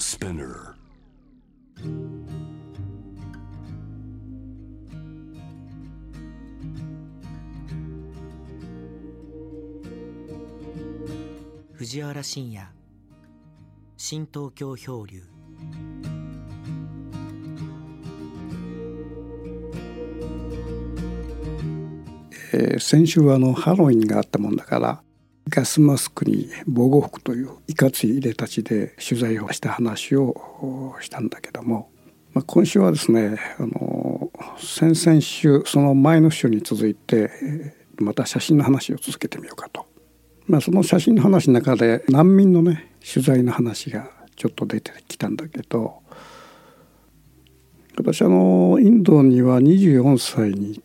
[0.00, 0.74] Spinner.
[11.74, 12.66] 藤原信也
[13.98, 15.22] 新東京漂流
[22.52, 25.02] えー先週はあのハロウィンがあったもんだから
[25.50, 31.90] ガスマスクに防護服といういかついいでたちで取材をした話をしたんだけども、
[32.32, 39.86] まあ、今週はですねあの先々週その前の週に続いてまた写真の話を続けてみようかと。
[40.46, 46.02] まあ、その写真の話の中で難民のね取材の話がちょっと出てきたんだけど
[47.96, 50.82] 私あのインドには24歳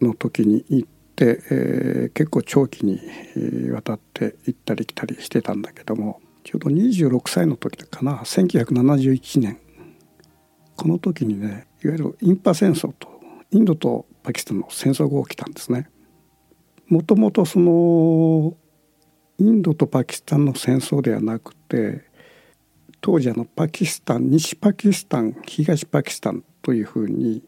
[0.00, 3.00] の時に行って、えー結構長期に
[3.36, 9.58] えー渡って行ったり来たりしてたんだけどもちょうど26歳の時かな1971年
[10.76, 13.08] この時にねいわゆるインパ戦争と
[13.50, 15.90] インドとパキスタンの戦争が起きたんですね。
[16.88, 18.54] もともとその
[19.38, 22.04] インドとパキスタンの戦争ではなくて
[23.00, 27.42] 当時あのパキスタン西パキスタン東パキスタンというふうに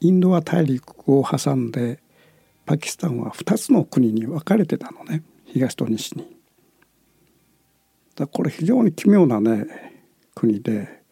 [0.00, 2.01] インドは大陸を挟んで
[2.72, 6.38] パキスタンは2つの国に分かれてたのね東と西に。
[8.16, 9.66] だこれ非常に奇妙なね
[10.34, 11.02] 国で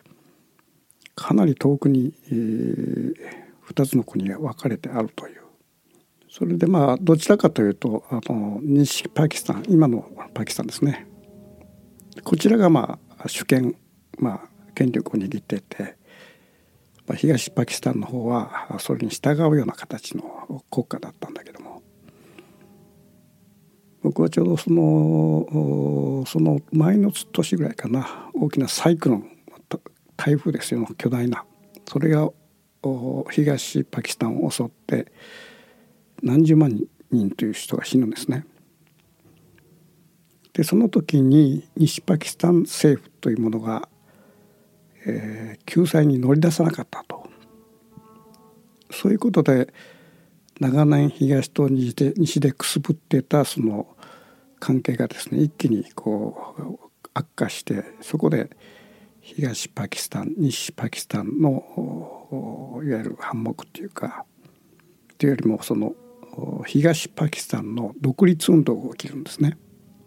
[1.14, 3.14] かなり遠くに、えー、
[3.68, 5.42] 2つの国が分かれてあるという。
[6.30, 11.06] それでまあどちらかというとあの西パキスタン今のパキスタンですね
[12.24, 13.76] こちらがまあ主権
[14.18, 15.98] まあ権力を握っていて
[17.14, 21.82] 東パキスタンの方はそれに従うような形の国家だったんだけども
[24.02, 29.30] 僕はちょうどそのその前の年ぐらいかな大きなサイクロン
[30.16, 31.44] 台風ですよ巨大な
[31.86, 32.30] それが
[33.30, 35.12] 東パキスタンを襲って
[36.22, 38.46] 何十万人という人が死ぬんですね。
[40.52, 43.88] でその時に西パキスタン政府というものが、
[45.06, 47.24] えー救済に乗り出さなかったと
[48.90, 49.72] そういうことで
[50.58, 53.86] 長年東と西で西でくすぶってたその
[54.58, 58.50] 関係がですね一気にこう悪化してそこで
[59.20, 64.24] 東パキスタン西パキスタンのいわゆる反目っていうか
[65.18, 65.94] というよりもその
[66.66, 69.58] 東パキスタンの独立運動が起きるんですね。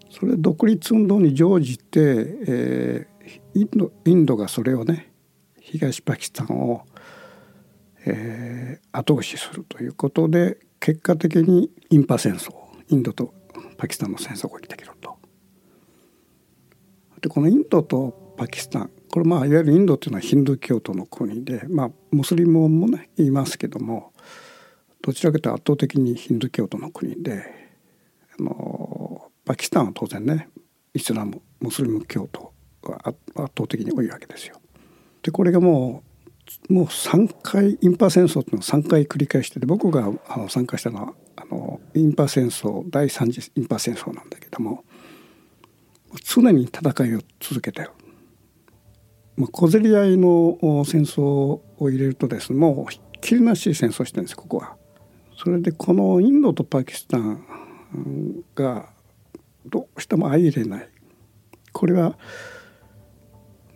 [0.09, 1.99] それ独立運動に乗じて、
[2.47, 3.12] えー
[3.53, 5.11] インドインドがそれをね
[5.59, 6.85] 東パキスタンを、
[8.05, 8.53] えー
[8.95, 12.53] 後押しするということで結果的にインパ戦争
[12.89, 13.33] インドと
[13.77, 15.17] パキスタンの戦争が起きてきると。
[17.21, 24.13] でこのインドとパキスタンこれまあいわゆるインドというのはヒンドゥー教徒の国でまあムスリムもね言いますけども
[25.01, 27.45] どちらかというと圧倒的にヒンドゥー教徒の国で
[28.39, 30.49] あのパキスタンは当然ね
[30.93, 32.53] イスラムムスリム教徒
[32.91, 34.59] 圧倒的に多いわけですよ。
[35.21, 36.03] でこれがも
[36.69, 44.83] うもう3回インパ戦争っていうのを3回繰り返してて僕があの参加したのはあのインパ戦争第3次インパ戦争なんだけども
[46.23, 47.91] 常に戦いを続けてる。
[49.35, 54.75] まあ、小競り合いの戦争を入れるとですねもうひっきりなし戦争してるんですここは。
[55.35, 57.43] それでこのインドとパキスタン
[58.55, 58.89] が
[59.65, 60.89] どうしても相入れない
[61.71, 62.17] これは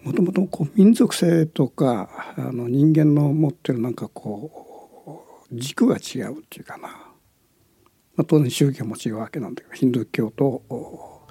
[0.07, 11.27] もともとこう民族性とかあの人間の持ってるなんかこう軸が違うっていうかな、まあ、当然宗教も違うわけなんだけどヒンドゥー教と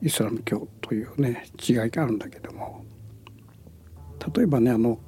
[0.00, 2.82] イスラム教というね違いがあるんだけども
[4.34, 4.98] 例えばねあの、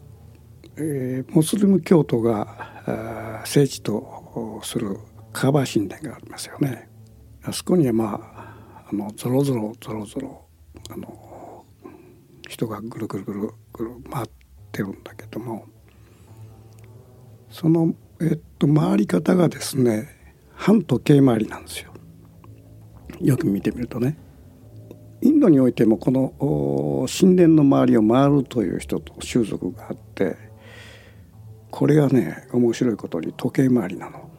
[0.77, 4.99] えー、ムスリム教徒が聖地とする
[5.33, 6.91] カバー神殿がありますよね。
[7.43, 8.21] あそこにはま
[8.84, 10.45] ああのゾロゾロゾロゾロ
[10.91, 11.34] あの
[12.54, 14.27] 人がぐるぐるぐるぐる回っ
[14.71, 15.66] てるんだけども
[17.51, 20.09] その、えっと、回り方がですね
[20.54, 21.92] 反時計回りなんですよ。
[23.21, 24.16] よく見てみるとね。
[25.21, 30.36] インドにおいてもこの神殿の周りを回るという人と習俗があって
[31.72, 34.30] これがね面白いことに時計回りなの。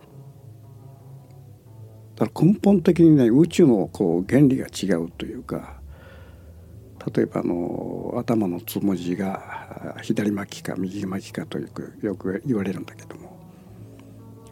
[2.16, 5.82] だから根本的にね宇宙のこう原理が違うというか
[7.14, 13.38] 例えばあの頭のつむじが左巻きか右巻きかとよくよく言われるんだけども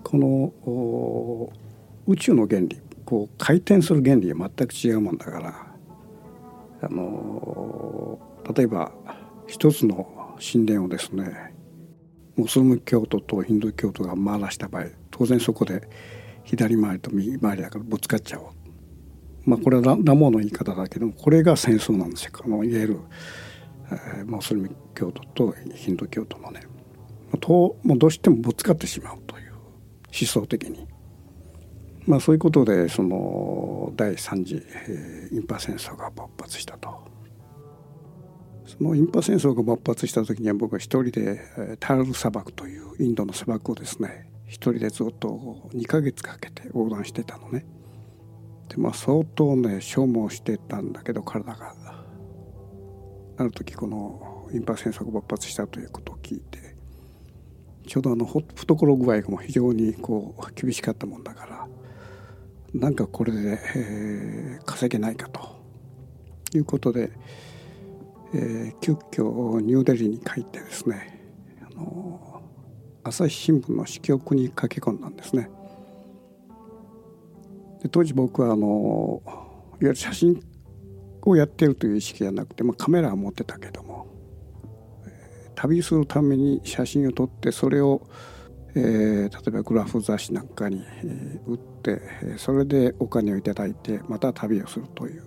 [0.03, 1.51] この
[2.05, 5.67] 宇宙の原理こう回転する原理が全く違うもんだから
[6.81, 8.19] あの
[8.55, 8.91] 例えば
[9.47, 11.53] 一つの神殿をですね
[12.35, 15.88] モスリム教徒とヒンドゥー教徒が回らした場合当然そこで
[16.44, 18.62] 左回りと右回りだからぶつかっちゃおう。
[19.45, 23.00] まあこれはラモーの言い方だけどもこれが戦争なんですよあのいわゆる、
[23.92, 26.62] えー、モスリム教徒とヒンド教徒のね
[27.40, 30.88] ともうどうしてもぶつかってしまうという思想的に。
[32.06, 37.13] まあ、そういうことでその第3次、えー、インパ戦争が勃発したと。
[38.66, 41.42] そのインパ戦争が勃発した時には僕は一人で
[41.80, 47.66] タール砂漠というインドの砂漠をですね一人でずっと2ヶ月かけて横断してたのね。
[48.69, 51.75] でまあ相当ね消耗してたんだけど体が
[53.38, 56.75] ある時このインパ戦争が勃発したということを聞いて
[57.88, 61.68] ちょうどあの懐具合も非常にこう厳しかったもんだから
[62.74, 65.42] なんかこれで、えー、稼げないかと
[66.56, 67.12] いうことで、
[68.33, 71.21] えー、急遽ニューデリーに帰ってですね
[71.69, 72.42] あの
[73.04, 75.50] 朝日新聞の支局に駆け込んだんですね。
[77.83, 79.45] で当時僕はあのいわ
[79.81, 80.41] ゆる写真
[81.21, 84.07] をやってるという意識じゃなくて、まあ、カメラは持ってたけども、
[85.56, 88.07] 旅するために写真を撮ってそれを、
[88.75, 92.01] えー、例えばグラフ雑誌なんかに、えー、売って
[92.38, 95.24] それでお金を頂いてまた旅をするという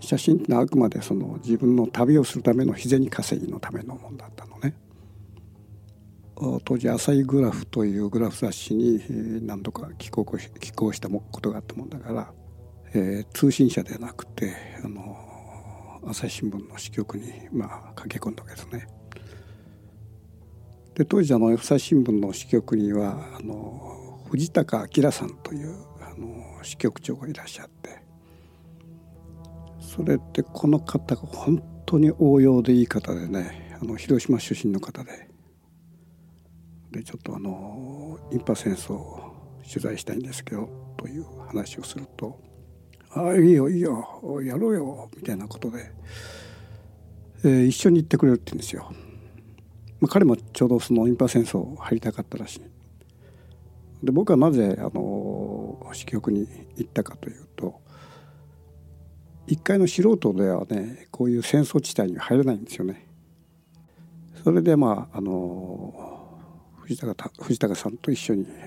[0.00, 4.74] 写真ってのはあくまでその自分の旅をするための日銭稼ぎのためのものだったのね。
[6.64, 9.00] 当時「朝日グラフ」というグラフ雑誌に
[9.44, 10.24] 何度か寄稿
[10.60, 12.32] 寄稿したことがあったもんだから、
[12.94, 14.54] えー、通信社ではなくて
[14.84, 15.16] あの
[16.06, 18.86] 朝日新聞の支局にまあ駆け込んだわけですね。
[20.94, 28.02] で当時あの朝日新聞の支局にはあの藤高明さんというあの支局長がいらっしゃって
[29.80, 35.28] それでこの方が本当に応用でいい方でねあの広島出身の方で
[36.90, 39.34] でちょっとあのインパ戦争を
[39.68, 42.40] 取材したいんですけどという話をすると
[43.10, 44.04] 「ああいいよいいよ
[44.42, 45.92] やろうよ」みたいなことで、
[47.44, 48.90] えー、一緒に行ってくれるって言うんですよ。
[50.00, 52.62] まあ、彼もちょうどそのインパ戦争入りたかったらしい。
[54.02, 56.46] で僕はなぜあの支局に
[56.76, 57.80] 行ったかというと
[59.48, 63.06] 一回の素人ではねこういう戦争地帯に入れないんですよね。
[64.44, 66.17] それでまああの
[66.88, 68.66] 藤高藤高さんと一緒に、え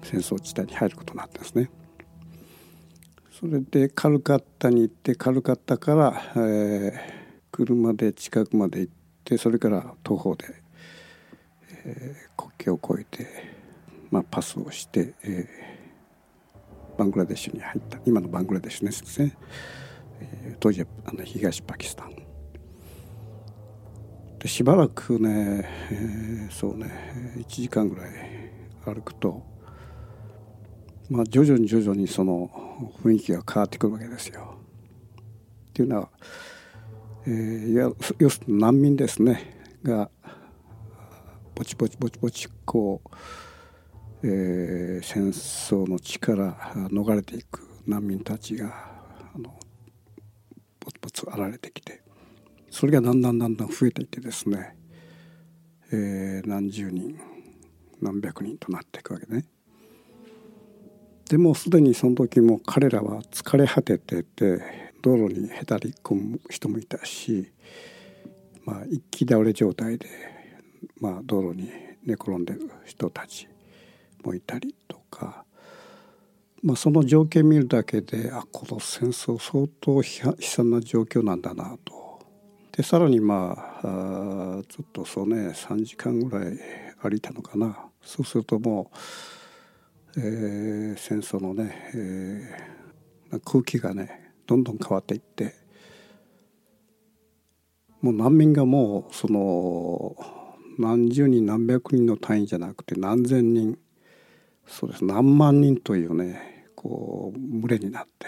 [0.00, 1.70] ー、戦争地帯に入ることになってですね。
[3.32, 6.94] それでカルカッタに行ってカルカッタから、えー、
[7.50, 8.92] 車で近くまで行っ
[9.24, 10.44] てそれから徒歩で、
[11.84, 13.26] えー、国境を越えて、
[14.12, 19.36] まあ、パスをして、えー、バングラデシュに入った今のバングラデシュですね、
[20.20, 22.21] えー、当時はあの東パキスタン
[24.42, 28.12] でしばらくね、えー、そうね1時間ぐらい
[28.84, 29.40] 歩くと、
[31.08, 32.50] まあ、徐々に徐々にその
[33.04, 34.56] 雰囲気が変わってくるわけですよ。
[35.70, 36.08] っていうのは、
[37.24, 40.10] えー、要するに難民ですねが
[41.54, 43.00] ぼちぼちぼちぼちこ
[44.24, 48.90] う、えー、戦争の地から逃れていく難民たちが
[49.36, 49.56] あの
[50.80, 52.01] ぼつぼつ現れてきて
[52.72, 54.74] それがだんだんだんだん増えていってですね、
[55.92, 57.20] えー、何十人
[58.00, 59.44] 何百人となっていくわけね。
[61.28, 64.62] でもすでにその時も彼らは疲れ果ててて
[65.02, 67.52] 道路にへたり込む人もいたし、
[68.64, 70.08] まあ、一気倒れ状態で、
[70.98, 71.70] まあ、道路に
[72.06, 73.48] 寝転んでる人たち
[74.24, 75.44] もいたりとか、
[76.62, 82.01] まあ、その条件見るだけであこの戦争相当悲惨な状況なんだなと
[82.76, 86.58] でさらにまああちょっとそうね3時間ぐらい
[87.02, 87.88] 歩いたのかな。
[88.02, 88.90] そうするとも
[90.16, 95.54] う、えー、戦争のね、えー、空気がねどんどん変わっていって
[98.00, 100.16] もう難民がもうその
[100.78, 103.78] 何十人何百人の単位じゃなくて何千人
[104.66, 108.26] そうです何万人というねこう群れになって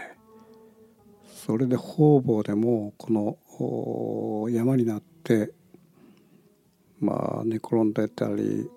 [1.25, 3.37] それで方々でもこの
[4.51, 5.53] 山になって
[7.01, 8.69] まあ寝転んでたり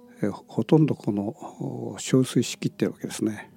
[0.48, 1.34] ほとんどこの
[2.00, 3.52] 憔悴しきってるわけですね。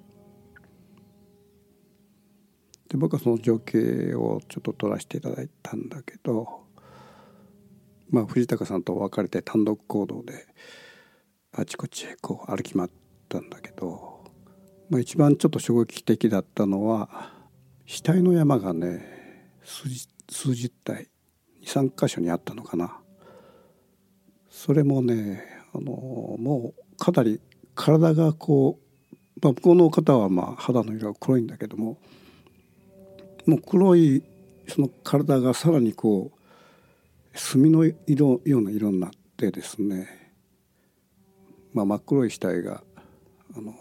[2.89, 6.65] で僕はその情景をちょっと撮らせていただいたんだけど、
[8.09, 10.45] まあ、藤高さんと別れて単独行動で
[11.53, 12.89] あちこちへこう歩き回っ
[13.29, 14.25] たんだけど、
[14.89, 17.31] まあ、一番ちょっと衝撃的だったのは
[17.85, 21.09] 死体の山がね筋数十体
[21.63, 22.97] 23箇所にあったのかな。
[24.49, 27.39] それもねあのもうかなり
[27.75, 28.79] 体がこ
[29.11, 31.97] う、まあ、向こうの方はまあ肌の色が黒いんだけども
[33.45, 34.23] もう黒い
[34.67, 40.07] その体がさらにこう墨の色ような色になってですね、
[41.73, 42.83] まあ、真っ黒い死体が
[43.55, 43.73] あの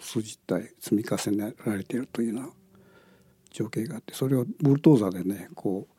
[0.00, 2.50] 数十体積み重ねられているというような
[3.54, 5.94] 情景があってそれをブルトーザーでねこう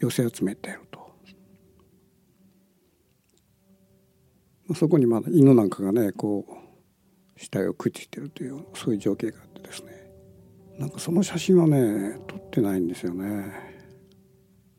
[0.00, 1.04] 寄せ集めていると。
[4.74, 9.92] そこにまだ犬なんかがねこう死体をくっついてるというそういう情景があってですね
[10.78, 13.52] なんかその写真はね撮ってないんですよね。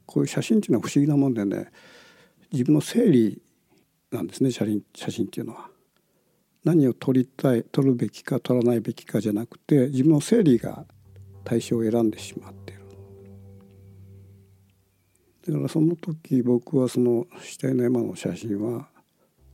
[0.05, 1.71] こういう写真っていうのは不思議なもんでね
[2.51, 3.41] 自分の整理
[4.11, 5.69] なんですね写真写真っていうのは。
[6.65, 10.85] 何を撮りたい撮るべきか撮らないべきかじゃなくて自分の整理が
[11.45, 12.81] 対象を選んでしまっている
[15.47, 18.89] だからその時僕はその死体の山の写真は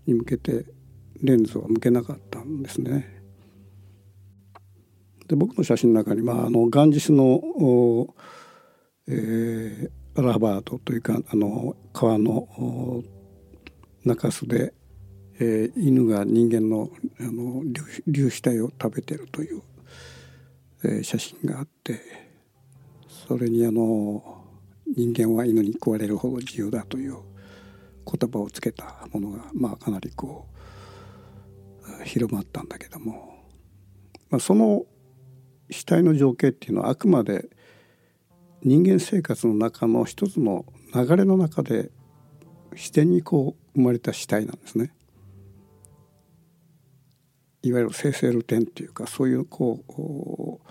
[0.08, 0.66] に向けて
[1.22, 3.22] レンズを向けなかったんですね。
[5.28, 7.42] で僕の写真の中に、まあ、あのガンジスの、
[9.08, 13.04] えー、アラバードというかあの川の
[14.04, 14.74] 中州で
[15.44, 17.64] えー、犬が人間のあの
[18.06, 19.64] 粒子体を食べてるという、
[20.84, 22.02] え、写真があって
[23.28, 24.42] それにあの
[24.88, 27.18] 人間は犬に食われるほど自由だという
[28.06, 30.48] 言葉をつけたものが、まあ、かなりこ
[32.02, 33.46] う広まったんだけども、
[34.30, 34.86] まあ、その
[35.70, 37.50] 死体の情景っていうのはあくまで
[38.64, 41.90] 人間生活の中の一つの流れの中で
[42.74, 44.94] 自然にこう生まれた死体なんですね。
[47.64, 50.70] いわゆる生成ルテンっていうかそういうこう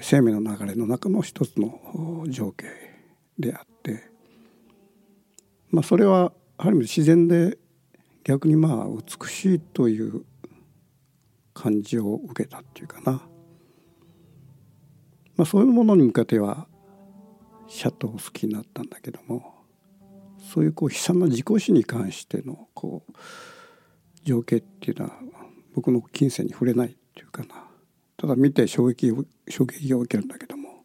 [0.00, 2.66] 生命の流れの中の一つの情景
[3.38, 4.02] であって、
[5.70, 7.58] まあ、それはある意味自然で
[8.24, 10.24] 逆にまあ美しいという
[11.54, 13.12] 感じを受けたっていうかな、
[15.36, 16.66] まあ、そういうものに向けては
[17.68, 19.54] シャトを好きになったんだけども
[20.52, 23.12] そういうこう悲惨な自己死に関してのこう
[24.24, 25.12] 情景っていうのは
[25.78, 27.64] 僕の金銭に触れないっていうかな。
[28.16, 29.12] ただ見て衝撃
[29.48, 30.82] 衝撃を受けるんだけども。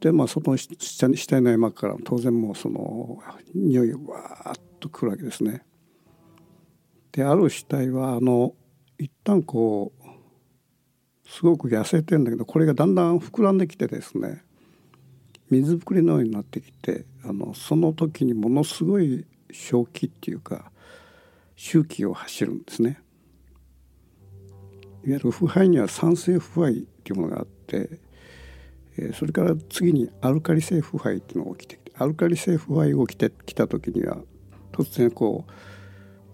[0.00, 3.22] でまあその下に下の山から当然もうその
[3.54, 5.62] 匂いがわーっとくるわけですね。
[7.12, 8.54] である死体はあの
[8.98, 14.42] 一旦こうすごく痩せてんだけどこれがだんだん膨らんできてですね。
[15.50, 20.69] 水ぶくれのようになってきてあのその時にものすごい正気っていうか
[21.62, 23.02] 周期を走るんですね。
[25.04, 28.00] いわゆる腐敗には酸性腐敗っていうものがあって、
[29.12, 34.16] それから次にアルカリ性腐敗っていうのが起きてきてアルカリ性腐敗が起きてきた時には
[34.72, 35.44] 突然こ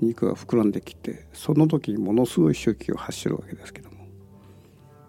[0.00, 4.06] う肉が膨らんできてその時にものすごい周期を走るわけですけども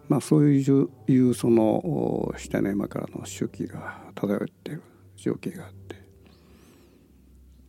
[0.09, 4.83] まあそういういうその下の山からの周期が漂っている
[5.15, 6.06] 情景があって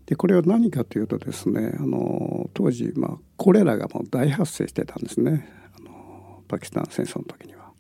[0.08, 5.46] でこれは何かというとですねあの当時、まあ、コレラがもう大発生してたんですね。
[5.78, 7.72] あのパキスタン戦争の時には。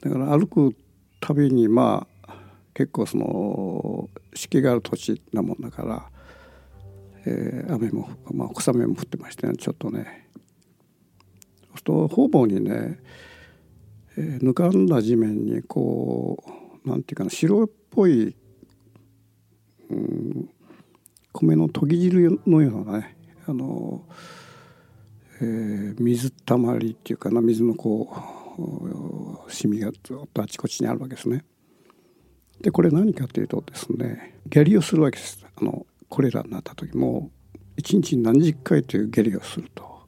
[0.00, 0.74] だから歩く
[1.20, 2.34] たびにまあ
[2.74, 6.10] 結構その湿気がある土地なもんだから、
[7.24, 9.54] えー、雨も、まあ、小雨も降ってましてね。
[9.56, 10.28] ちょっとね。
[11.62, 12.98] そうすると方々にね、
[14.16, 16.42] えー、ぬかんだ地面にこ
[16.84, 18.34] うなんていうかな白っぽい
[19.90, 20.50] うん、
[21.32, 23.16] 米の研ぎ汁のようなね
[23.46, 24.02] あの、
[25.40, 28.12] えー、水たまりっていうかな水のこ
[29.48, 31.44] うシミがずっとあちこちにあるわけですね。
[32.60, 37.30] でこれ何かというとですね下痢をするわけですあのコレラになった時も
[37.76, 40.00] 一日に何十回という下痢をすると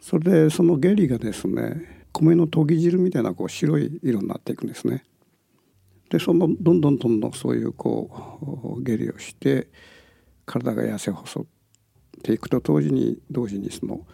[0.00, 5.04] それでその下痢がですね米の研ぎ汁みたいなこう白い色になっていくんですね。
[6.10, 9.68] でそのどんどんどんどんそういうこう下痢をして
[10.46, 11.44] 体が痩せ細っ
[12.22, 14.06] ていくと同時に同時にその、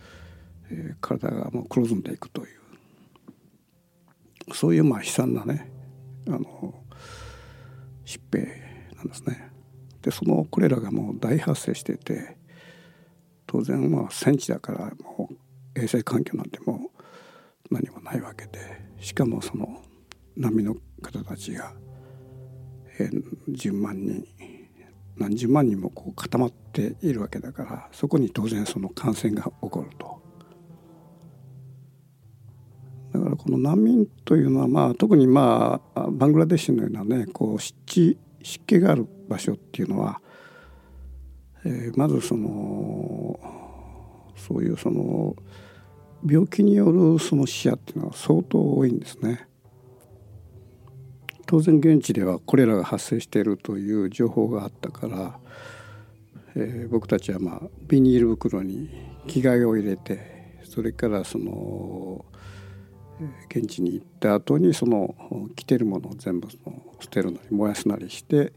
[0.71, 5.71] えー、体がもう黒ずんでいくというそういうまあ悲惨なね
[6.27, 6.75] あの
[8.05, 8.47] 疾病
[8.97, 9.51] なんですね。
[10.03, 12.37] でそのこれらがもう大発生してて
[13.47, 16.91] 当然まあ戦地だからもう衛生環境なんても
[17.71, 18.59] う何もないわけで
[19.01, 19.83] しかもその
[20.37, 21.73] 難民の方たちが
[22.99, 23.11] え
[23.51, 24.25] 10万人
[25.17, 30.23] 何十万人もこう固まっているわけだからそこに当然その感染が起こると。
[33.13, 40.21] だからこの難民というのは、まあ、特に、まあ、バングラデシュのようなねこう湿地湿気がある場所っていうのは、
[41.65, 43.39] えー、まずその
[44.37, 45.37] そういうその
[46.29, 49.47] 病気によるその死者っていうのは相当多いんですね。
[51.47, 55.39] 当然現地ではこれらが発生しているという情報があったから、
[56.57, 58.91] えー、僕たちはまあビニール袋に
[59.27, 62.25] 着替えを入れてそれからその
[63.49, 65.15] 現地に行った後にその
[65.55, 68.53] 着てるものを全部その捨てるなり燃やすなりして、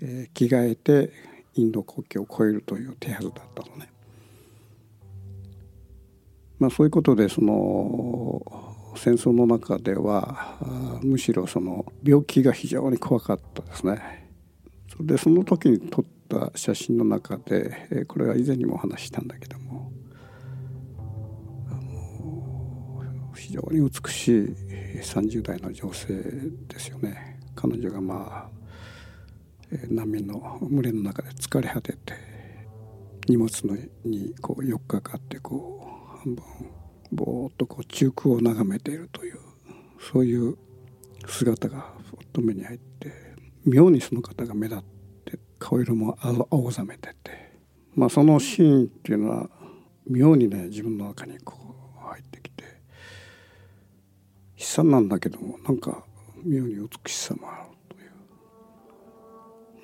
[0.00, 1.10] えー、着替えて
[1.54, 3.88] インド国境を越えるという手はずだったのね。
[6.58, 10.58] まあ、そういうことでその戦争の中では
[11.02, 14.28] むしろその病気が非常に怖かったですね。
[14.90, 19.92] それでその時に撮った写真の中でこれは以前にもお話したんだけども
[23.36, 24.32] 非常に美しい
[25.02, 26.14] 30代の女性
[26.68, 27.40] ですよね。
[27.54, 28.64] 彼女がまあ
[29.88, 32.14] 難民の群れの中で疲れ果てて
[33.28, 33.50] 荷物
[34.04, 36.44] にこう4日かかってこう半分
[37.12, 39.38] ぼーっとこう中空を眺めているという
[40.00, 40.56] そういう
[41.26, 43.12] 姿がふっと目に入って
[43.64, 44.84] 妙にその方が目立っ
[45.24, 46.18] て顔色も
[46.50, 47.52] 青ざめてて、
[47.94, 49.48] まあ、そのシーンっていうのは
[50.06, 51.56] 妙にね自分の中にこ
[51.96, 52.64] う入ってきて
[54.58, 56.04] 悲惨なんだけどもなんか
[56.44, 58.10] 妙に美しさもあるという、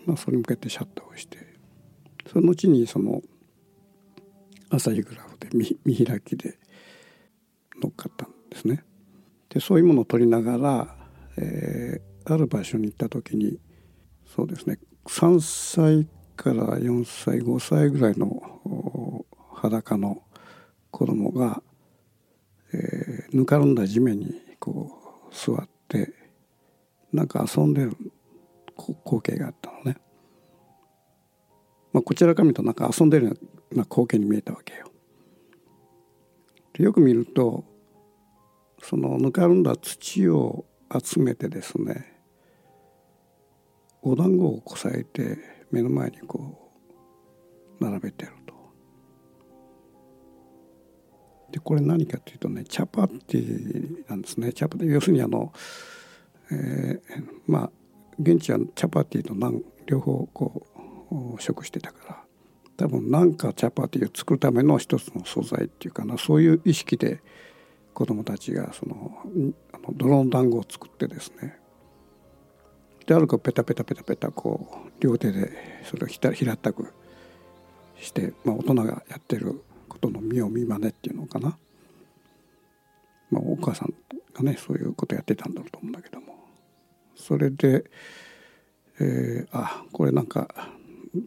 [0.06, 1.38] まあ、それに向けてシャッターをして
[2.30, 3.22] その後にその
[4.68, 5.48] 朝日グラフで
[5.84, 6.58] 見開きで
[7.80, 8.84] 乗っかったんですね。
[9.48, 10.96] でそういうものを取りながら、
[11.36, 13.58] えー、ある場所に行った時に
[14.24, 20.22] そうですね3歳から4歳5歳ぐらいの裸の
[20.90, 21.62] 子供が、
[22.72, 24.90] えー、ぬかるんだ地面にこ
[25.30, 26.12] う座って
[27.12, 27.96] なんか遊んでる
[29.04, 29.96] 光景があったのね。
[31.92, 33.36] まあ、こちらから見るとなんか遊んでるよ
[33.72, 34.89] うな光景に見えたわけよ。
[36.80, 37.64] よく見ると
[38.82, 42.22] そのぬかるんだ土を集めてですね
[44.02, 45.38] お団子をこさえて
[45.70, 46.72] 目の前にこ
[47.80, 48.54] う並べてると。
[51.52, 55.52] でこれ何かというとねチャパティなんですねチャパティ要するにあの、
[56.50, 57.00] えー、
[57.46, 57.70] まあ
[58.18, 60.66] 現地はチャパティとナン両方こ
[61.36, 62.24] う食してたから
[62.80, 67.20] 多分何かチャパティを作るための一つの素材っていうかなそういう意識で
[67.92, 69.18] 子どもたちがその
[69.74, 71.58] あの泥の団子を作ってですね。
[73.04, 75.52] である子ペタペタペタペタこう両手で
[75.84, 76.94] それを平たく
[77.98, 81.58] して、まあ、大人がやってることの見よう見まねっていうのかな、
[83.30, 83.92] まあ、お母さん
[84.32, 86.34] がねそういうことやってたんだろうと思うんだけども。
[87.14, 87.84] それで、
[88.98, 90.70] えー、あこれなんか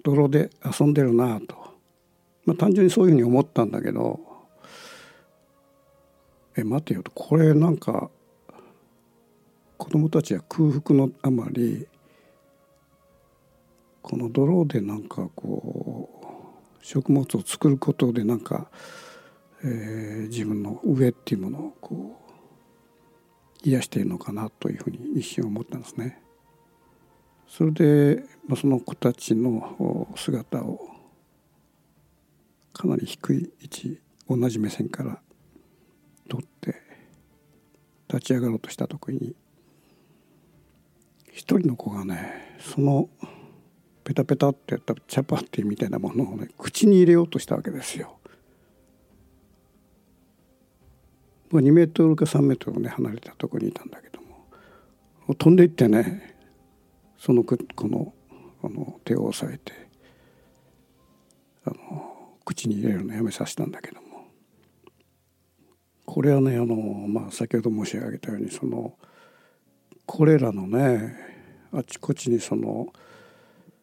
[0.04, 1.56] 泥で遊んでるなと、
[2.46, 4.20] まあ、単純にそういうふうに思ったんだけど
[6.56, 8.10] え待てよとこれなんか
[9.78, 11.88] 子供たちは空腹のあまり
[14.02, 16.10] この泥でなんかこ
[16.82, 18.70] う食物を作ることでなんか、
[19.64, 22.22] えー、自分の上っていうものをこ
[23.66, 26.23] う癒しているのかなというふうに一瞬思ったんですね。
[27.56, 28.24] それで、
[28.60, 30.80] その子たちの姿を
[32.74, 35.22] かなり低い位置同じ目線から
[36.28, 36.82] 取って
[38.08, 39.36] 立ち上がろうとした時に
[41.32, 43.08] 一人の子がねその
[44.04, 48.18] ペタペタってやったチャパティみたいなものをね口に入れようとしたわけですよ。
[51.52, 54.20] 2メートルか3メートルね離れたところにいたんだけど
[55.28, 56.33] も飛んでいってね
[57.26, 57.56] そのこ
[57.88, 58.14] の
[58.62, 59.72] あの手を押さえて
[61.64, 64.28] あの口に入れるのやめさせたんだけども。
[66.06, 66.76] これはねあの、
[67.08, 68.98] まあ、先ほど申し上げたようにその
[70.06, 71.16] これらのね
[71.72, 72.88] あちこちにその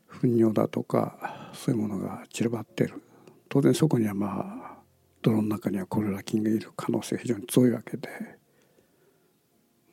[0.07, 3.03] 糞尿だとかそういうものが散らばってる。
[3.49, 4.79] 当然そこにはまあ
[5.23, 8.07] 泥の中にはコレラ菌がいる可能性非常に強いわけで。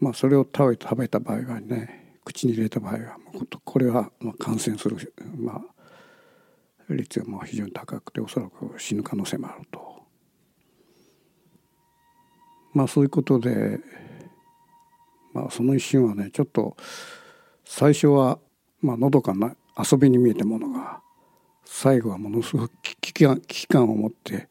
[0.01, 5.63] まあそれを食べた場合はね口に入れた場合はもうこれはまあ感染する、ま
[6.89, 9.87] あ、率がもう非常に高くておそらく死ぬ可能性もあると。
[12.73, 13.79] まあそういうことで、
[15.33, 16.75] まあ、その一瞬はねちょっと
[17.63, 18.39] 最初は
[18.81, 21.01] まあのどかな遊びに見えたものが
[21.63, 24.49] 最後はものすごく危機感危機感を持って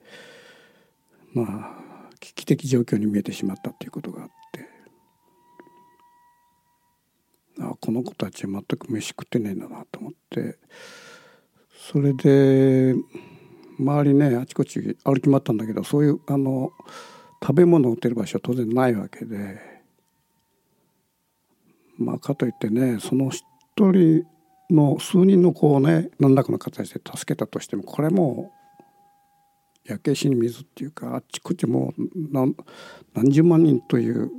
[1.35, 4.29] まあ危機的状況に見えてしまったということがあっ
[7.57, 10.59] てこの子たち全く飯食ってねえんだなと思って。
[11.93, 12.95] それで
[13.79, 16.73] 周りねあちこち歩き回ったんだけどそういうあの
[17.41, 19.77] 食べ物を売ってる場所は当然ないわけで。
[21.99, 23.45] まあかといってねその一
[23.79, 24.25] 人
[24.71, 28.53] の数人の子をね何らかの形で助けたとしてもこれも
[29.85, 32.55] 焼け石に水っていうかあっちこっちもう何
[33.15, 34.31] 何十万人という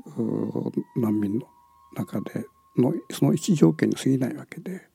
[0.96, 1.48] 難民の
[1.96, 2.46] 中で
[2.82, 4.88] のその一条件に過ぎないわけで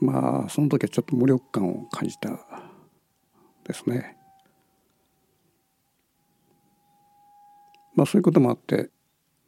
[0.00, 2.30] まあその時はちょっと無力感を感じた
[3.64, 4.16] ですね。
[7.94, 8.90] まあそういうこともあって、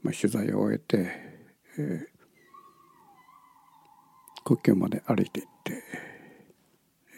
[0.02, 1.10] まあ、取材を終えて、
[1.78, 5.82] えー、国境まで歩いていって、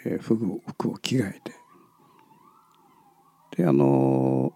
[0.07, 1.53] えー、服を服を着替えて
[3.63, 4.53] であの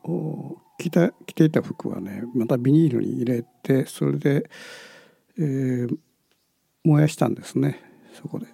[0.79, 4.51] 着た着ていた服はねまたビニールに入れてそれで、
[5.39, 5.97] えー、
[6.85, 7.81] 燃やしたんですね
[8.15, 8.47] そこで。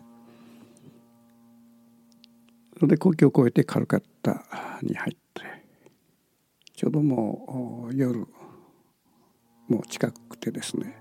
[2.80, 4.42] それで国境を越えてカルカッタ
[4.80, 5.42] に入って
[6.74, 8.20] ちょうどもう夜
[9.68, 10.96] もう近くてですね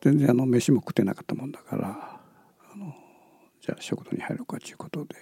[0.00, 2.20] 全然あの飯も食ってなかったもんだから
[2.74, 2.92] あの
[3.60, 5.14] じゃあ食堂に入ろうかということで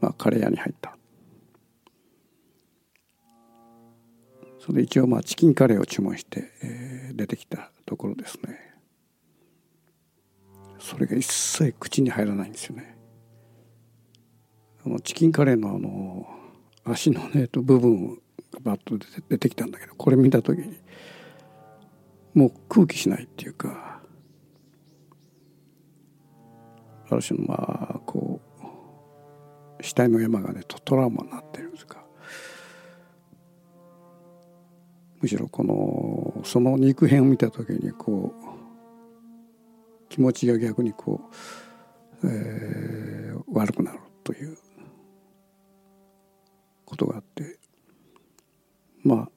[0.00, 0.96] まあカレー屋に入った
[4.58, 8.70] それで一応まあチキンカレーを注文して、えー、出てきたところですね
[10.80, 12.96] それが一切口に入らないんですよね。
[14.84, 16.26] あのチキンカレーのあの
[16.84, 20.80] 足のねと部分がバッと出てきたんだけどこれ見た時に
[22.34, 24.00] もう空気しないっていうか
[27.10, 28.49] ある種のまあこう
[29.82, 32.04] 死体の山がねトラウマになってるんですか
[35.20, 41.20] むしろこのその肉片を見た時にこう気持ちが逆にこ
[42.22, 44.56] う、えー、悪くなるという
[46.84, 47.58] ことがあって
[49.02, 49.28] まあ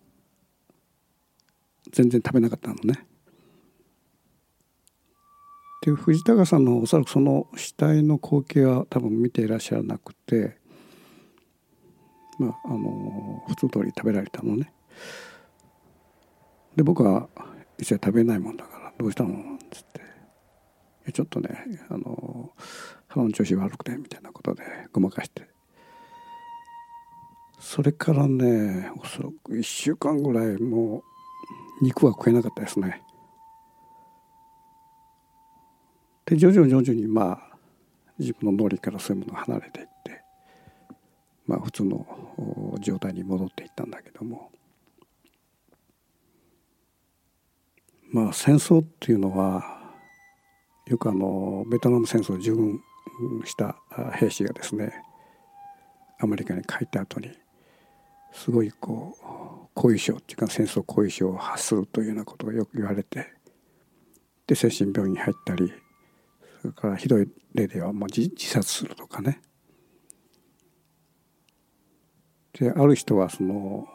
[1.91, 3.05] 全然食べなかったのね。
[5.83, 10.55] で藤高さんのおそらくその死体の光景は多分見ていらっしゃらなくて
[12.39, 14.71] まああの普通通り食べられたのね。
[16.77, 17.27] で僕は
[17.77, 19.83] 一切食べないもんだから「どうしたの?」っつっ
[21.03, 21.49] てちょっとね
[21.89, 22.53] あの
[23.09, 25.49] 鼻の調子悪くてみたいなことでごまかして
[27.59, 31.03] それからねおそらく1週間ぐらいも
[31.81, 33.02] う肉は食えなかったですね。
[36.25, 37.57] で徐々に徐々にまあ
[38.17, 40.21] 自分の脳裏からそういうものが離れていって
[41.45, 44.51] まあ普通の状態に戻っていったんだけども。
[48.13, 49.81] まあ戦争っていうのは
[50.85, 52.79] よくあのベトナム戦争を従軍
[53.45, 53.75] した
[54.13, 54.93] 兵士がですね
[56.19, 57.31] アメリカに帰った後に
[58.31, 63.33] すごいこう後遺症っていうか戦争後遺症を発するというようなことがよく言われて
[64.45, 65.73] で精神病院に入ったり
[66.63, 69.41] それからひどい例ではもう自殺するとかね
[72.57, 73.85] である人はその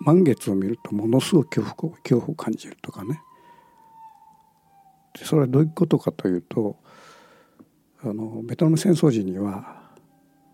[0.00, 3.22] 満月を見るとものすごく恐怖恐怖を感じるとかね
[5.24, 6.76] それはどういうことかというと
[8.02, 9.80] あのベトナム戦争時には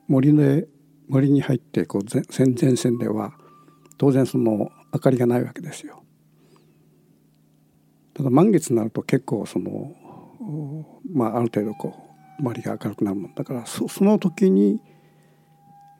[0.07, 0.69] 森で
[1.09, 3.33] 森に入ってこう戦前線では
[3.99, 6.05] 当然その明かりがないわけですよ。
[8.15, 9.97] ただ満月になると結構その
[11.13, 11.95] まあある程度こ
[12.39, 14.81] う周りが明るくなるもんだからその時に、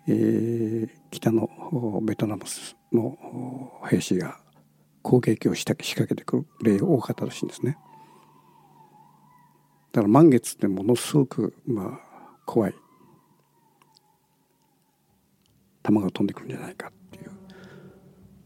[0.09, 1.49] えー、北の
[2.03, 2.45] ベトナム
[2.93, 3.17] の
[3.89, 4.39] 兵士が
[5.03, 7.77] 攻撃をした仕掛けてくる例が多かったらしいんですね。
[9.93, 12.13] だから満月ってものすごくまあ
[12.47, 12.75] 怖い
[15.83, 17.31] 弾が飛んでくるんじゃないかっていう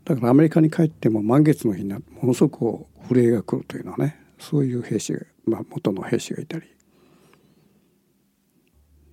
[0.05, 6.67] だからアメリカに帰っても満月の日になものすごくこう震えが来るというのはねそういう兵士が、まあ、元の兵士がいたり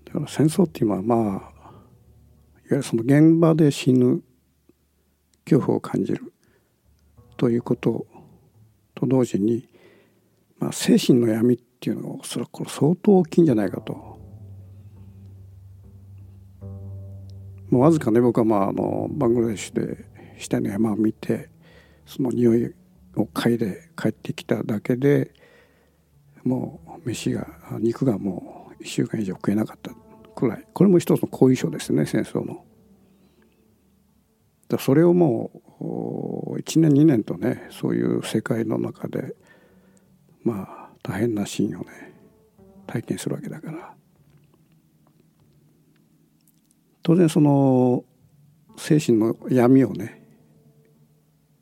[0.06, 1.42] だから戦争っていうのはまあいわ
[2.72, 4.24] ゆるその現場で死ぬ
[5.46, 6.34] 恐怖を感じる
[7.38, 8.08] ということ
[8.96, 9.68] と同時に、
[10.60, 14.14] まあ、精神の闇っていうのがおそらくこれ相当大きいんじゃないかと。
[17.70, 20.06] もうわずかね僕はまああのバングラデシュで
[20.38, 21.50] 下の山を見て
[22.06, 22.74] その匂い
[23.16, 25.34] を嗅いで帰ってきただけで
[26.44, 27.48] もう飯が
[27.80, 29.92] 肉がもう1週間以上食えなかった
[30.36, 30.66] くらい。
[30.74, 32.66] これも一つの後遺症ですね戦争の。
[34.68, 39.36] だそれをもう1年2年とねそういう世界の中で
[40.44, 42.14] まあ大変なシーンをね
[42.88, 43.94] 体験するわけだから。
[47.04, 48.06] 当然その
[48.78, 50.24] 精神の闇をね、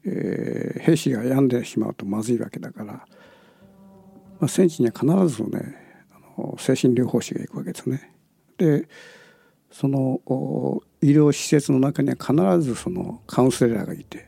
[0.05, 3.05] えー、兵士が病んでしまうとまずいわけだから、
[4.41, 5.75] まあ、戦地には必ずね
[6.11, 8.11] あの精神療法士が行くわけですね。
[8.57, 8.89] で
[9.71, 10.19] その
[11.01, 14.27] 医療施設の中には必ずそのカウンセラーがいて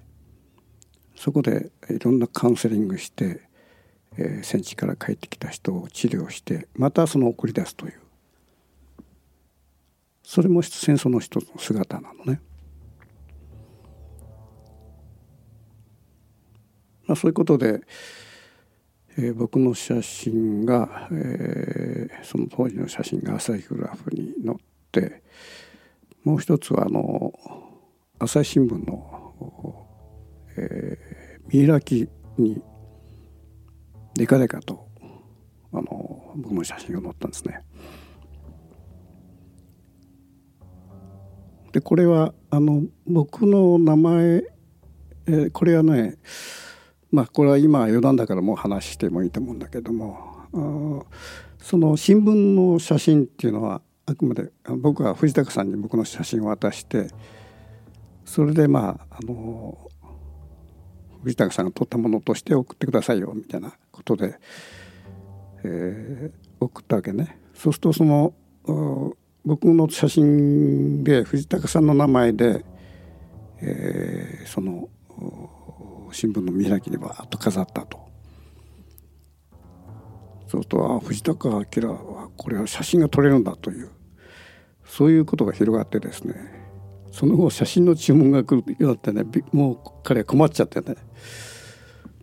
[1.16, 3.42] そこでいろんなカウンセリングして、
[4.18, 8.00] えー、戦地から帰ってきた人を治療してまたその送り出すという
[10.24, 12.40] それも戦争の一つの姿なのね。
[17.06, 17.82] まあ、そういうことで、
[19.18, 24.58] えー、僕の写真が、えー、その当時の写真が朝日グラフに載っ
[24.92, 25.22] て
[26.24, 27.32] もう一つはあの
[28.18, 29.88] 朝日新聞の、
[30.58, 32.62] えー、見開きに
[34.16, 34.88] でかでかと
[35.72, 37.62] あの僕の写真が載ったんですね。
[41.72, 44.44] でこれはあの僕の名前、
[45.26, 46.18] えー、これはね
[47.14, 51.06] まあこれは今余談だからもう話してもいいと思うんだけども
[51.60, 57.08] その新聞の写真っていうのはあくまで僕は藤高さんに僕の写真を渡して
[58.26, 59.78] それでまああの
[61.24, 64.40] 藤高さんが撮ったものとして送ってくださいよみたいなことで、
[65.64, 67.38] えー、送ったわけね。
[67.54, 68.34] そうするとその
[69.46, 72.66] 僕の写真で藤高さんの名前で、
[73.62, 74.90] えー、その
[76.14, 78.04] 新聞の見開きにバーッと飾ったと。
[80.48, 81.58] そうするとあ藤高明
[81.90, 83.90] はこれは写真が撮れるんだという
[84.86, 86.36] そういうことが広がってですね
[87.12, 90.96] その後写真の注文が来るようになってねもう彼は困っちゃってね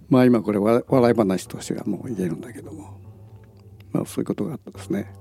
[0.09, 3.00] まあ今これ笑い話としてはもう言えるんだけども
[3.90, 5.12] まあそういうことがあったですね。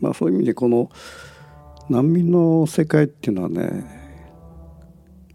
[0.00, 0.90] まあ、そういう意味でこの
[1.88, 3.84] 難民の世界っていうのはね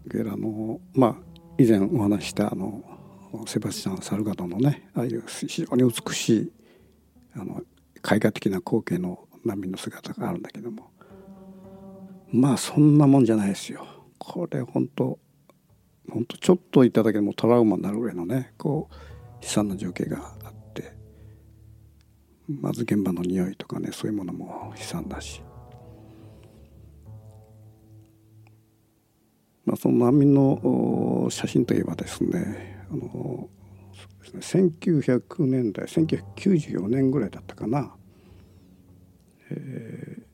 [0.06, 1.16] ゲラのまあ
[1.58, 2.82] 以前お話したあの
[3.46, 6.52] セバスチャン・サルガドのねああいう非常に美しい
[7.34, 7.62] あの
[8.08, 10.90] 絵画的な光景の難民の姿があるんだけども
[12.30, 13.86] まあそんなもんじゃないですよ。
[14.18, 15.18] これ本当
[16.10, 18.94] 本当ちょっといただけでもトラウマになるぐらいのねこう
[19.44, 20.92] 悲惨な情景があって
[22.48, 25.42] まず現場の匂いとかねそういうものも悲惨だし、
[29.74, 33.48] まあ、その難民の写真といえばですねあの
[34.32, 37.92] ですね1900年代1994年ぐらいだったかな、
[39.50, 40.24] えー、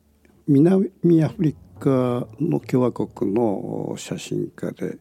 [0.46, 0.90] 南
[1.24, 4.98] アフリカの共和国の写真家で、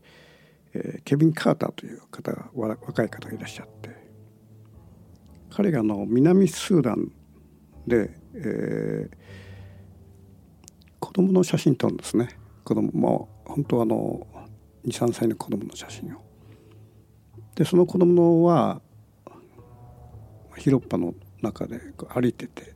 [0.73, 3.89] えー、ケビン・カーターという方が若い方がいらっしゃって
[5.49, 7.11] 彼がの南スーダン
[7.87, 9.17] で、えー、
[11.01, 12.29] 子供の写真撮るんですね。
[12.63, 14.27] 子供も本当あの
[14.85, 16.21] 23歳の子供の写真を。
[17.55, 18.81] でその子供は
[20.55, 22.73] 広っ端の中で歩いてて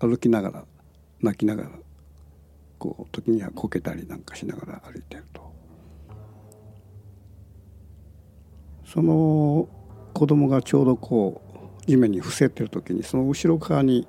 [0.00, 0.64] 歩きながら
[1.20, 1.70] 泣きながら
[2.78, 5.52] こう時にはこけたりなんかしながら歩いてると。
[8.86, 9.68] その
[10.12, 11.42] 子供がちょうどこ
[11.82, 14.06] う地面に伏せてる時にその後ろ側に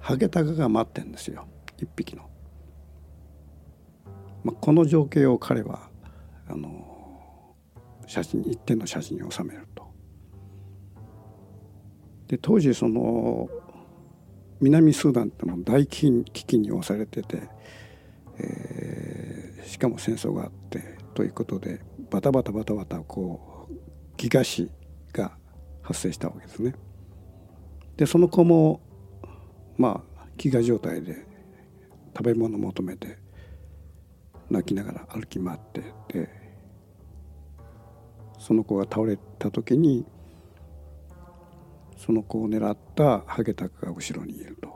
[0.00, 1.46] ハゲタカが待ってるんですよ
[1.78, 2.27] 一匹の。
[4.44, 5.88] まあ、この情景を彼は
[6.48, 7.56] あの
[8.06, 9.88] 写真一点の写真に収めると。
[12.28, 13.48] で当時その
[14.60, 17.48] 南スーダンっての大危機に押されてて、
[18.38, 24.70] えー、しかも戦争があってということでバタバタバタバタこう飢餓死
[25.12, 25.36] が
[25.82, 26.74] 発生したわけですね。
[27.96, 28.80] でその子も
[29.76, 31.26] まあ飢餓状態で
[32.16, 33.18] 食べ物求めて
[34.50, 36.28] 泣きながら歩き回ってで
[38.38, 40.06] その子が倒れた時に
[41.96, 44.68] その子を狙ったハゲタカが後ろにいると、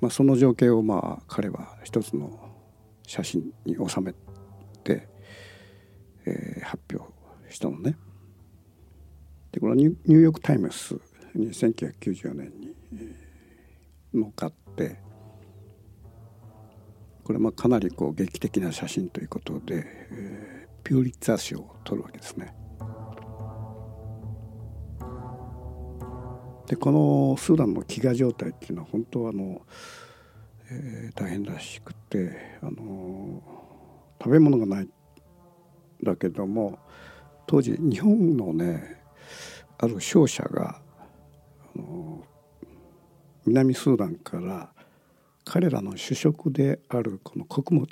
[0.00, 2.50] まあ、その情景をまあ彼は一つの
[3.06, 4.14] 写真に収め
[4.82, 5.06] て、
[6.24, 7.04] えー、発表
[7.52, 7.96] したのね。
[9.52, 10.98] でこれはニューヨーク・タイムス
[11.34, 12.74] に1994年に
[14.12, 14.98] 乗っかって
[17.24, 22.54] これまかなりこう劇的な写真ということで、えー、ピューリッツァー賞を取るわけですね。
[26.66, 29.62] でこのスーダンの飢餓状態っていうのは本当はあの
[30.70, 33.42] えー、大変らしくて、あの
[34.18, 34.88] 食べ物がない
[36.02, 36.78] だけども
[37.46, 39.02] 当時日本のね
[39.78, 40.80] ある商社が、
[41.76, 42.24] あの
[43.46, 44.72] 南スーダンから
[45.44, 47.86] 彼らの主食であるこの穀物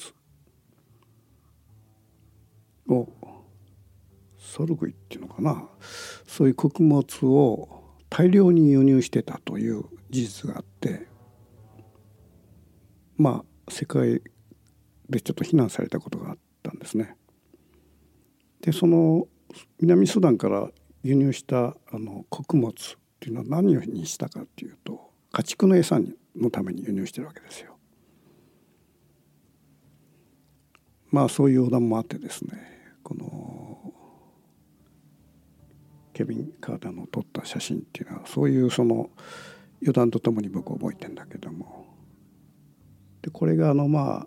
[2.89, 3.09] を
[4.39, 5.69] ソルグイっていうのかな
[6.27, 11.07] そういう穀物を大量に輸入してたという事実があって
[13.17, 14.23] まあ世界
[15.09, 17.17] でちょっと非難されたことがあったんですね。
[18.63, 19.27] でその
[19.81, 20.71] 南スーダンから
[21.03, 22.75] 輸入したあの穀物っ
[23.21, 27.77] ていうのは何をにしたかっていうと家畜の餌にのために輸入してるわけですよ。
[31.11, 32.53] まあそういう横断もあってですね
[33.03, 33.93] この
[36.15, 39.11] ケビン・カーターの撮った写真っていうのはそういうその
[39.83, 41.87] 余談とともに僕覚えてんだけども
[43.21, 44.27] でこれがあのま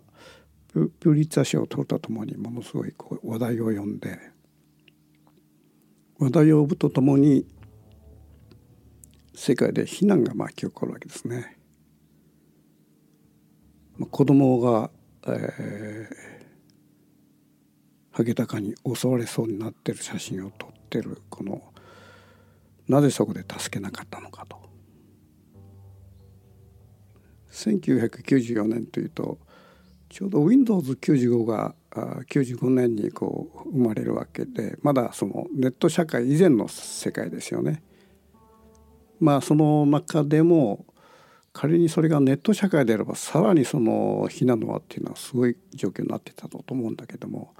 [0.72, 4.18] プーリッツァ賞を取るとともにものすごいこう話題を呼んで
[6.18, 7.46] 話題を呼ぶとともに
[9.34, 11.55] 世界で非難が巻き起こるわけですね。
[14.04, 14.90] 子供が、
[15.26, 16.06] えー、
[18.10, 21.62] ハゲタカに襲われそうになってる写真を撮ってるこの
[22.88, 24.56] なぜそこで助けなかったのかと。
[27.50, 29.38] 1994年というと
[30.10, 37.82] ちょうど Windows95 が95年にこう生まれるわけでまだそのネット社会以前の世界ですよね。
[39.20, 40.84] まあその中でも
[41.56, 47.54] 仮にそれがネット社会であればさらにその非難の輪っていうのはすごい状況になってたと思うんだけども、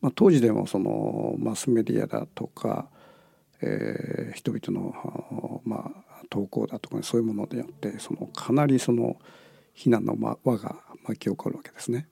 [0.00, 2.88] まあ、当時でもそのマスメディアだとか、
[3.62, 9.16] えー、人々の、まあ、投稿だとか、ね、そういうものであってそのかなりその
[9.74, 12.08] 非難の輪が巻き起こるわけですね。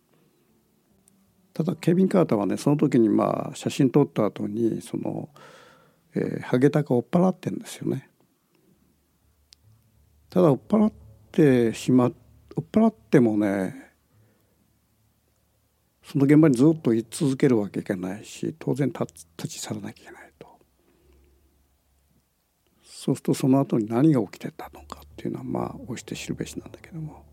[1.52, 5.30] ただケビン・カーターはねその時にまあ写真撮った後にその、
[6.14, 8.08] えー、ハゲタカを追っ払ってんですよね。
[10.30, 10.92] ただ追っ払っ
[11.38, 12.12] てしまっ
[12.56, 13.92] 追っ払ってもね
[16.02, 20.48] その現場にずっと居続けるわけいけないし当然立ち去らなきゃいけないと。
[22.82, 27.24] そうするとその後に何が起きてたのかっていうのはまあ押して知るべしなんだけども。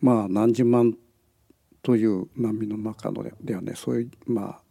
[0.00, 0.98] まあ何十万
[1.82, 4.62] という難民の中のではねそういうまあ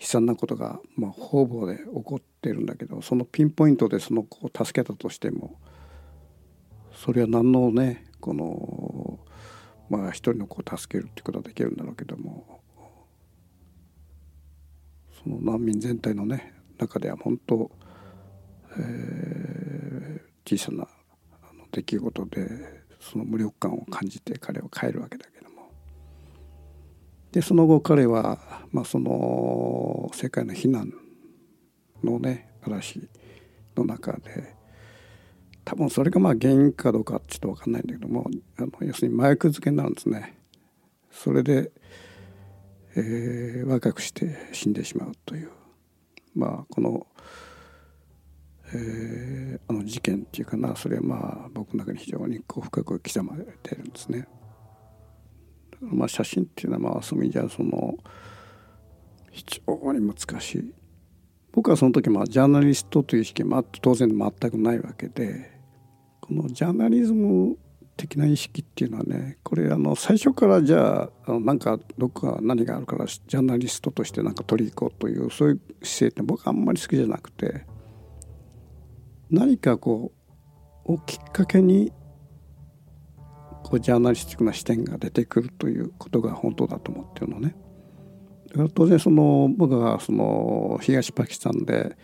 [0.00, 5.60] 悲惨なことが、まあ、方々で起こってるんだけどそのピンポイントでその子を助けたとしても
[7.02, 9.18] それは何のねこの
[9.88, 12.60] まあ一人の子を助けるってことはできるんだろうけども
[15.24, 17.70] その難民全体のね中では本当、
[18.78, 20.86] えー、小さな
[21.72, 22.48] 出来事で
[23.00, 25.70] その無力感を感じて彼は帰るわけだけども。
[27.32, 28.38] でその後彼は、
[28.72, 30.92] まあ、その世界の非難
[32.04, 33.08] のね嵐
[33.74, 34.59] の中で
[35.64, 40.38] 多分それがまあ原因かどうかちょっと分かんないんだけどもあの要するに麻薬漬けになるんですね。
[41.10, 41.70] それで、
[42.96, 45.50] えー、若くして死んでしまうという
[46.34, 47.06] まあこの、
[48.72, 54.26] えー、あの事件っていうかなそれはまあ僕の中に非常にこう深く刻まれてるんですね。
[55.80, 57.96] まあ、写真っていうのはまあそういう意味じゃその
[59.30, 60.74] 非常に難しい
[61.52, 65.58] 僕はその時まあジャーナリストという意識は当然全くないわけで
[66.20, 67.56] このジャーナリズム
[67.96, 77.66] 的な意識っていうのはねこれあの最初からじゃああのなんかどっか何があるからジャーナリストとしてなんか取り行こうというそういう姿勢って僕はあんまり好きじゃなくて
[79.30, 80.12] 何かこ
[80.86, 81.92] うをきっかけに
[83.62, 87.54] こうジャーナリスティックな視点が出てくるということが本当だと思ってるのね。
[88.74, 91.96] 当然その僕がその東パキスタンで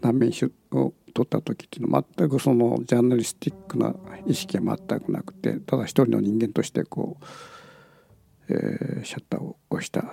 [0.00, 0.30] 難民
[0.72, 3.94] を取った時っていうのは全くそのジャーナリスティックな
[4.26, 10.12] 意識は全くなくてただ一人の人間としてこう、えー、シャッターを押したん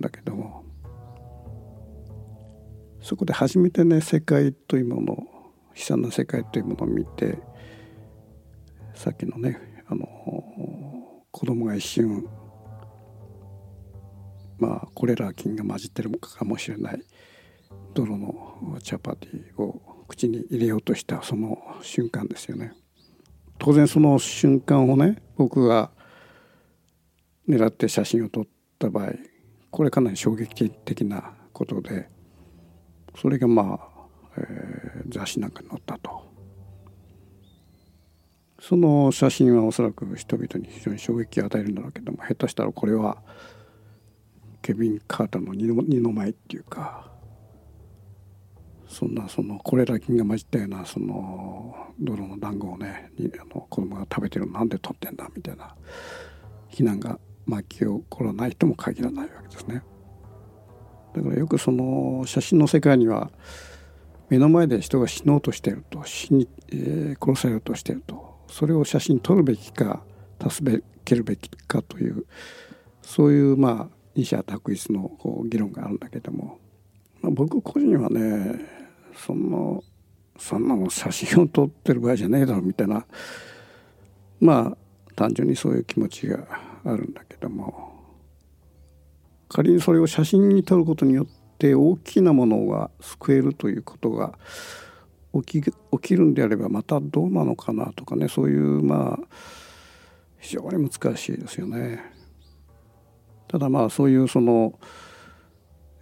[0.00, 0.64] だけども。
[3.04, 5.26] そこで初めてね世界というもの
[5.76, 7.38] 悲惨な世界というものを見て
[8.94, 10.06] さっきのねあの
[11.30, 12.26] 子供が一瞬
[14.64, 17.02] まあコレラ菌が混じってるかもしれない
[17.92, 22.72] 泥のチャパティを口に入れようとしたその瞬間ですよね。
[23.58, 25.90] 当然その瞬間をね僕が
[27.48, 28.44] 狙って写真を撮っ
[28.78, 29.12] た場合
[29.70, 32.08] これかなり衝撃的なことで
[33.20, 33.88] それがまあ、
[34.38, 36.24] えー、雑誌なんかに載ったと。
[38.60, 43.18] その写真はおそらく人々に非常に衝撃を与えるんだろうけども下手したらこれは
[44.64, 47.12] ケビン・カーターの二の二の舞っていうか
[48.88, 55.74] そんなそのコレラ菌が混じったようなその泥の団子をねあの子供が食べてるのなんで取ってんだみたいな
[56.68, 59.82] 非難が巻き起こらない人も限らないわけですね。
[61.14, 63.30] だからよくその写真の世界には
[64.30, 70.02] 目の前で人が死のうとしていると死に、えー、殺されようとしてるとそれを写真撮るべきか
[70.40, 72.24] 助けるべきかという
[73.02, 76.58] そういうまあ二者択一のこう議論があるんだけども、
[77.20, 78.60] まあ、僕個人はね
[79.16, 79.82] その
[80.38, 83.06] そんなの写真を撮ってる場合じゃねえだろみたいな
[84.40, 84.76] まあ
[85.14, 86.46] 単純にそういう気持ちが
[86.84, 87.92] あるんだけども
[89.48, 91.26] 仮にそれを写真に撮ることによっ
[91.58, 94.36] て大きなものが救えるということが
[95.44, 99.26] 起き起きるんであればまたどうなのかなとかねそういうまあ
[100.38, 102.13] 非常に難しいですよね。
[103.54, 104.80] ただまあそういうその、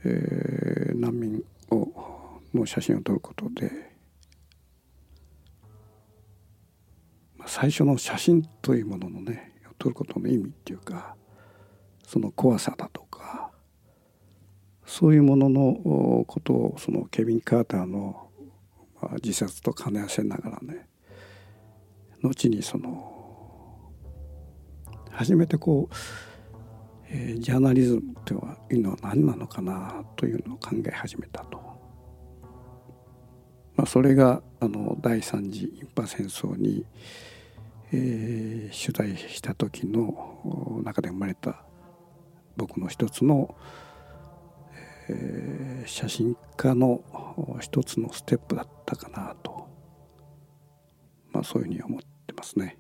[0.05, 3.92] えー、難民をの写真を撮ることで
[7.44, 11.14] 最初の写真というもののね撮ることの意味っていうか
[12.07, 13.50] その怖さだとか
[14.86, 18.30] そういうもののことをそのケビン・カーターの
[19.22, 20.88] 自殺と兼ね合わせながらね
[22.22, 23.92] 後にその
[25.11, 25.94] 初めてこう
[27.14, 28.32] えー、ジャーナリズムと
[28.70, 31.60] いうのは何なのかなというのを考え始めたと。
[33.76, 36.86] まあ、それがあの第三次インパ戦争に、
[37.92, 41.62] えー、取材した時の中で生まれた
[42.56, 43.54] 僕の一つの、
[45.08, 47.02] えー、写真家の
[47.60, 49.68] 一つのステップだったかなと、
[51.30, 52.78] まあ、そういうふうに思ってますね。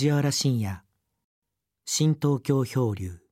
[0.00, 0.80] 藤原信也。
[1.84, 3.29] 新東京漂流。